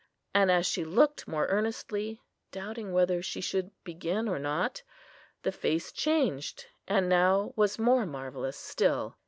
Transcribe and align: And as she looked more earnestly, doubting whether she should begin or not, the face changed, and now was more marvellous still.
And 0.33 0.49
as 0.51 0.65
she 0.65 0.83
looked 0.83 1.27
more 1.27 1.45
earnestly, 1.45 2.23
doubting 2.51 2.91
whether 2.91 3.21
she 3.21 3.39
should 3.39 3.69
begin 3.83 4.27
or 4.27 4.39
not, 4.39 4.81
the 5.43 5.51
face 5.51 5.91
changed, 5.91 6.65
and 6.87 7.07
now 7.07 7.53
was 7.55 7.77
more 7.77 8.07
marvellous 8.07 8.57
still. 8.57 9.15